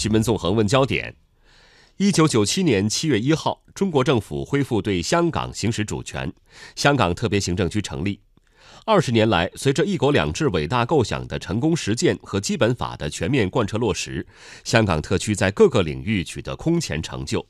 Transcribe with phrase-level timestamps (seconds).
[0.00, 1.14] 新闻纵横问焦点：
[1.98, 6.32] 一九九七年七月一号，中国政府恢复对香港行使主权，
[6.74, 8.18] 香港特别行政区成立。
[8.86, 14.26] 二十年来，随着“一国两制”伟大构想的成功实践和《基本法》的全面贯彻落实，
[14.64, 17.46] 香港特区在各个领域取得空前成就。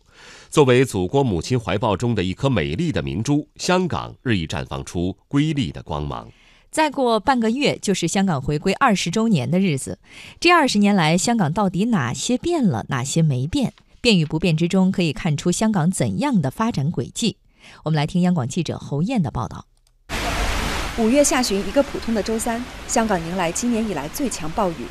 [0.48, 6.28] 作为祖国母亲怀抱中的一颗美丽的明珠，香港日益绽放出瑰丽的光芒。
[6.70, 9.98] 再过半个月就是香港回归二十周年的日子，
[10.38, 13.72] 这二十年来，香港到底哪些变了，哪些没变？
[14.00, 17.38] 变与不变之中，可以看出香港怎样的发展轨迹？
[17.82, 19.66] 我们来听央广记者侯燕的报道。
[20.96, 24.86] 五月下旬，一个普通的周三，香港迎来今年以来最强暴雨，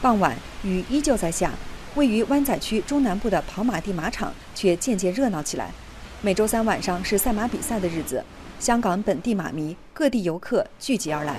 [0.00, 1.52] 傍晚雨依旧在下，
[1.96, 5.72] 位于湾仔区中南部的跑马地马场却渐渐热闹起来。
[6.22, 8.24] 每周三晚上是赛马比赛的日子。
[8.58, 11.36] 香港本地马迷、各地游客聚集而来。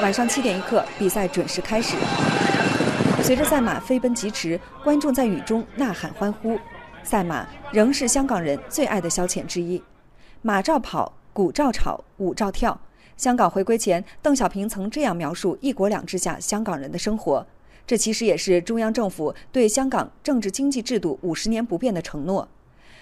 [0.00, 1.96] 晚上七点一刻，比赛准时开始。
[3.22, 6.58] 随着赛马飞奔疾驰，观众在雨中呐喊欢呼。
[7.02, 9.82] 赛马仍是香港人最爱的消遣之一。
[10.42, 12.78] 马照跑，鼓照吵，舞照跳。
[13.16, 17.44] 香港回归前，邓小平曾这样描述“一国两制”下香港人的生活。
[17.84, 22.46] 这其实也是中央政府对香港政治经济制度五十年不变的承诺。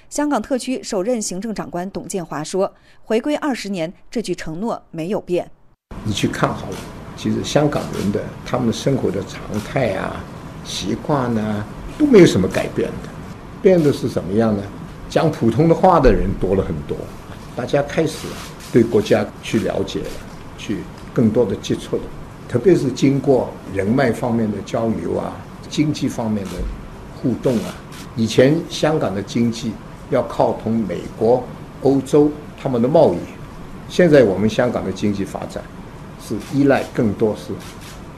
[0.08, 2.72] 香港特区首任行政长官董建华说
[3.04, 5.50] ：“回归二十年，这句承诺没有变。
[6.04, 6.76] 你去看好了，
[7.16, 10.24] 其实香港人的他们生活的常态啊、
[10.64, 11.64] 习惯呢，
[11.98, 13.08] 都没有什么改变的。
[13.60, 14.62] 变的是什么样呢？
[15.10, 16.96] 讲普通的话的人多了很多，
[17.56, 18.28] 大家开始
[18.72, 20.10] 对国家去了解了，
[20.56, 20.78] 去
[21.12, 22.02] 更多的接触了。
[22.48, 25.36] 特别是经过人脉方面的交流啊，
[25.68, 26.52] 经济方面的
[27.20, 27.74] 互动啊，
[28.14, 29.72] 以前香港的经济。”
[30.10, 31.42] 要靠同美国、
[31.82, 33.18] 欧洲他们的贸易，
[33.88, 35.62] 现在我们香港的经济发展
[36.22, 37.52] 是依赖更多是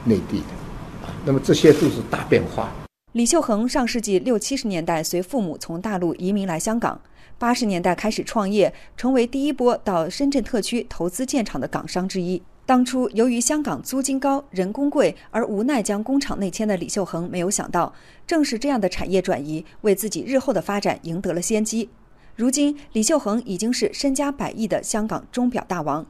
[0.05, 2.69] 内地的，啊，那么这些都是大变化。
[3.13, 7.01] 李秀恒上世纪六七十年代随父母从大陆移民来香港，
[7.39, 12.41] 八十年代开始创业，成为第一波到深圳特区投资建厂的港商之一。
[12.69, 17.91] 当初由于香港租金高、人工贵而无奈将工厂内迁的李秀恒，没有想到，
[18.27, 21.89] 正是这样的产业转移，为自己日后的发展赢得了先机。
[22.35, 26.05] 如今，李秀恒已经是身家百亿的香港钟表大王。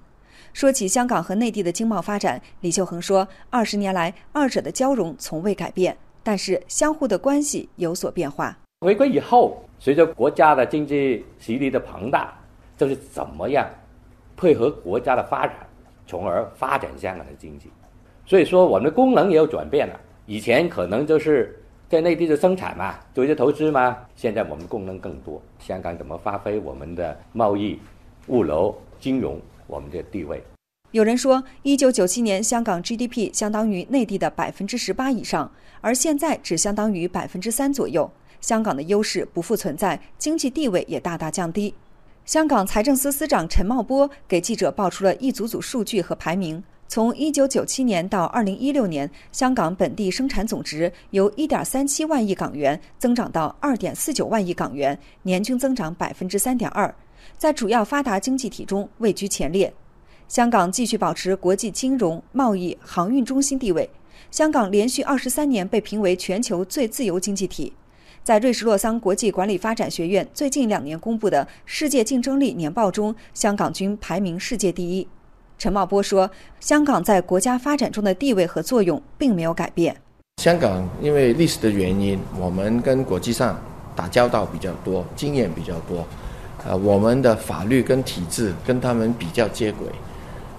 [0.52, 8.60] 说起香港和内地的经贸发展，李秀恒说：“二十年来，二者的交融从未改变，但是相互的关系有所变化。
[8.82, 12.38] 回归以后，随着国家的经济实力的庞大，
[12.78, 13.66] 就是怎么样
[14.36, 15.56] 配合国家的发展。”
[16.10, 17.70] 从而发展香港的经济，
[18.26, 20.00] 所以说我们的功能也有转变了。
[20.26, 25.40] 以前可能就是在内地的生产嘛，做一些投资嘛，现在我们功能更多。
[25.60, 27.80] 香港怎么发挥我们的贸易、
[28.26, 30.42] 物流、金融我们的地位？
[30.90, 38.10] 有人说，一九九七年香港 GDP 相当于内地的百分之十八以上，而现在只相当于百分之三左右。
[38.42, 41.76] 香港的优势不复存在，经济地位也大大降低。
[42.30, 46.64] 香港财政司司长陈茂波给记者报出了一组组数据和排名。
[46.88, 56.94] 从1997年到2016年，香港本地生产总值由1.37万亿港元增长到2.49万亿港元，年均增长3.2%，
[57.36, 59.74] 在主要发达经济体中位居前列。
[60.28, 63.90] 香港继续保持国际金融、贸易、航运中心地位。
[64.30, 67.74] 香港连续23年被评为全球最自由经济体。
[68.24, 75.08] 在瑞士洛桑国际管理发展学院最近两年公布的《世界竞争力年报》中，香港均排名世界第一。
[75.58, 79.96] 陈茂波说：“香港在国家发展中的地位和作用并没有改变。
[80.38, 83.60] 香港因为历史的原因，我们跟国际上
[83.96, 86.06] 打交道比较多，经验比较多，
[86.66, 89.88] 呃，我们的法律跟体制跟他们比较接轨，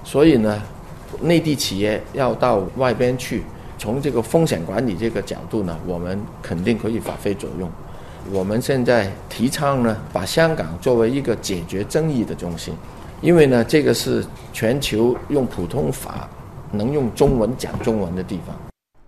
[0.02, 0.60] 所以呢，
[1.20, 3.42] 内地企业要到外边去。”
[3.80, 7.66] 从这个风险管理这个角度呢，我们肯定可以发挥作用。
[8.30, 12.74] 我们现在提倡呢，把香港作为一个解决争议的中心，
[13.22, 16.28] 因为呢，这个是全球用普通法
[16.70, 18.54] 能用中文讲中文的地方。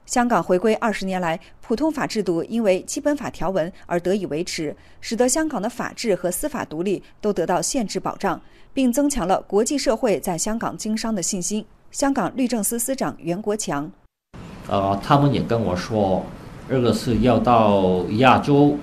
[0.07, 8.41] 香港回归二十年来，普通法制度因为基本法条文而得以维持，使得香港的法治和司法独立都得到限制保障，
[8.73, 11.63] 并增强了国际社会在香港经商的信心。
[11.91, 13.93] 香港律政司司长袁国强。
[14.69, 16.25] 呃，他们也跟我说，
[16.69, 18.77] 如果是要到亚洲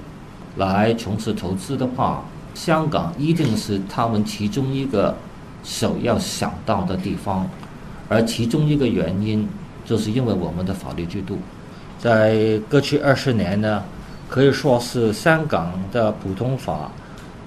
[0.58, 2.24] 来从事投资的话，
[2.54, 5.16] 香港一定是他们其中一个
[5.64, 7.48] 首要想到的地方。
[8.10, 9.48] 而其中一个原因，
[9.86, 11.38] 就是因为我们的法律制度，
[12.00, 13.84] 在过去二十年呢，
[14.28, 16.92] 可以说是香港的普通法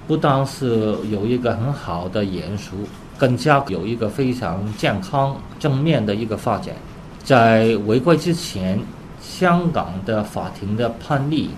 [0.07, 2.71] 不单是有一个很好的延续，
[3.17, 6.73] 更加有一个非常健康正面的一个发展。
[7.23, 8.77] 在回归之前，
[9.21, 11.51] 香港的法庭的判例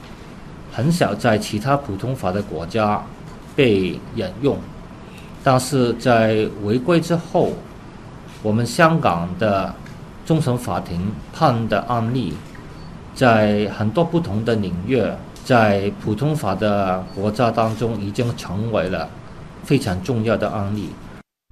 [0.72, 3.04] 很少在其他普通法的国家
[3.56, 4.58] 被引用，
[5.44, 7.54] 但是在回归之后，
[8.44, 9.74] 我们香港的
[10.24, 12.36] 终审法庭判的案例，
[13.16, 15.02] 在很多不同的领域，
[15.44, 19.10] 在普通法的国家当中已经成为了
[19.64, 20.90] 非常重要的案例。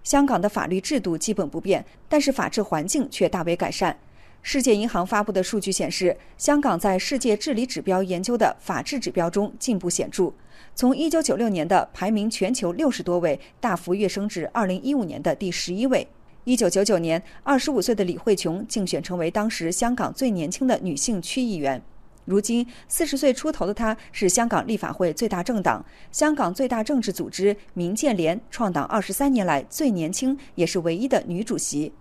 [0.03, 3.97] 香港的法律制度基本不变，但是法治环境却大为改善。
[4.41, 10.33] 世界银行发布的数据显示，香港在世界治理指标研究的法治指标中进步显著，
[10.75, 16.05] 从1996年的排名全球六十多位，大幅跃升至2015年的第十一位。
[16.43, 21.81] 1999年，25岁的李慧琼竞选成为当时香港最年轻的女性区议员。
[22.25, 31.91] 如今，四十岁出头的她是香港立法会最大政党、香港最大政治组织民建联创党二十三年来最年轻也是唯一的女主席。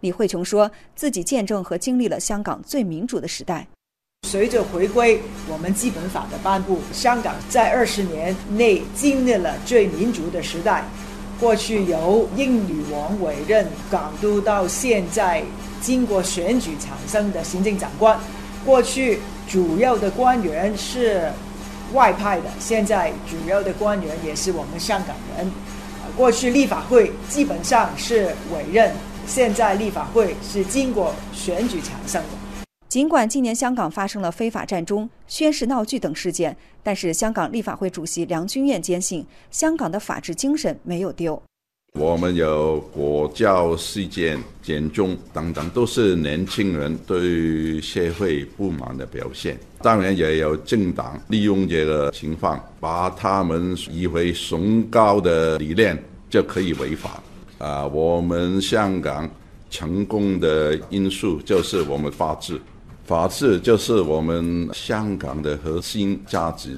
[0.00, 3.66] 李慧琼说自己见证和经历了香港最民主的时代。
[4.28, 10.84] 随着回归，我们基本法的颁布，香港在二十年内经历了最民主的时代。
[11.40, 15.42] 过去由英女王委任港督，到现在
[15.80, 18.18] 经过选举产生的行政长官。
[18.64, 19.18] 过去
[19.48, 21.30] 主要的官员是
[21.92, 25.50] 外派的，现在主要的官员也是我们香港人。
[26.16, 28.92] 过去立法会基本上是委任，
[29.26, 32.28] 现在立法会是经过选举产生的。
[32.88, 41.42] 尽管今年香港发生了非法占中、宣誓闹剧等事件，但是香港立法会主席梁君彦坚信，香港的法治精神没有丢。
[42.00, 49.56] 我们有国教事件、减中等等，都是年轻人对社会不满的表现。
[49.80, 55.96] 当然也有政党利用这个情况，把他们以为崇高的理念
[56.28, 57.22] 就可以违法。
[57.58, 59.30] 啊，我们香港
[59.70, 62.60] 成功的因素就是我们法治，
[63.04, 66.76] 法治就是我们香港的核心价值。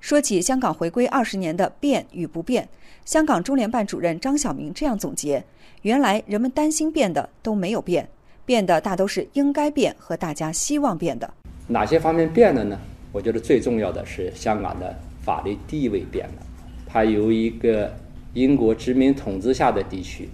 [0.00, 2.66] 说起香港回归二十年的变与不变。
[3.04, 5.44] 香港中联办主任张晓明这样总结：
[5.82, 8.08] 原来人们担心变的都没有变，
[8.46, 11.30] 变的大都是应该变和大家希望变的。
[11.68, 12.78] 哪些方面变了呢？
[13.12, 16.46] 我觉得最重要的是香港的法律地位变了，
[16.86, 17.94] 它由一个
[18.32, 20.30] 英国殖民统治下的地区，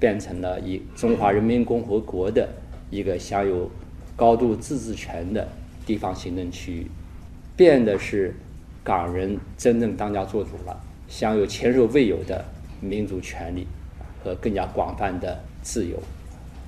[0.00, 2.48] 变成了以中华人民共和国的
[2.88, 3.70] 一个享有
[4.16, 5.46] 高度自治权的
[5.84, 6.86] 地方行政区域，
[7.54, 8.34] 变的是
[8.82, 10.80] 港人真正当家作主了。
[11.16, 12.44] 享有前所未有的
[12.80, 13.64] 民主权利
[14.20, 15.96] 和更加广泛的自由，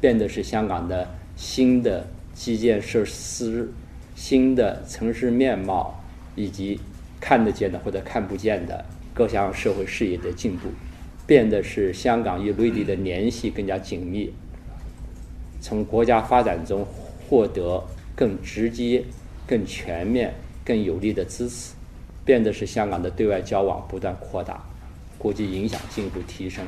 [0.00, 3.68] 变的是香港的新的基建设施、
[4.14, 6.00] 新的城市面貌，
[6.36, 6.78] 以及
[7.20, 10.68] 看得见的或者看不见的各项社会事业的进步，
[11.26, 14.32] 变的是香港与内地的联系更加紧密，
[15.60, 16.86] 从国家发展中
[17.28, 17.82] 获得
[18.14, 19.02] 更直接、
[19.44, 20.32] 更全面、
[20.64, 21.72] 更有力的支持。
[22.26, 24.60] 变的是香港的对外交往不断扩大，
[25.16, 26.62] 国际影响进一步提升。